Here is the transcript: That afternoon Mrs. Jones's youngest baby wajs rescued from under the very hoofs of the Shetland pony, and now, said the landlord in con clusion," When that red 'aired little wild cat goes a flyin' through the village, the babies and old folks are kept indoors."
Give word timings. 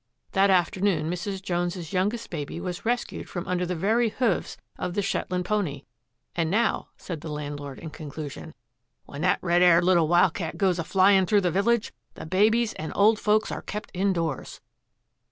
That 0.31 0.49
afternoon 0.49 1.11
Mrs. 1.11 1.43
Jones's 1.43 1.93
youngest 1.93 2.31
baby 2.31 2.59
wajs 2.59 2.85
rescued 2.85 3.29
from 3.29 3.47
under 3.47 3.67
the 3.67 3.75
very 3.75 4.09
hoofs 4.09 4.57
of 4.75 4.95
the 4.95 5.03
Shetland 5.03 5.45
pony, 5.45 5.83
and 6.35 6.49
now, 6.49 6.89
said 6.97 7.21
the 7.21 7.29
landlord 7.31 7.77
in 7.77 7.91
con 7.91 8.09
clusion," 8.09 8.53
When 9.05 9.21
that 9.21 9.37
red 9.43 9.61
'aired 9.61 9.83
little 9.83 10.07
wild 10.07 10.33
cat 10.33 10.57
goes 10.57 10.79
a 10.79 10.83
flyin' 10.83 11.27
through 11.27 11.41
the 11.41 11.51
village, 11.51 11.93
the 12.15 12.25
babies 12.25 12.73
and 12.73 12.91
old 12.95 13.19
folks 13.19 13.51
are 13.51 13.61
kept 13.61 13.91
indoors." 13.93 14.59